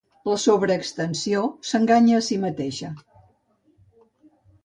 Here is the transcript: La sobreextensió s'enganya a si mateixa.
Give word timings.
La 0.27 0.35
sobreextensió 0.43 1.43
s'enganya 1.71 2.15
a 2.19 2.23
si 2.29 2.39
mateixa. 2.47 2.91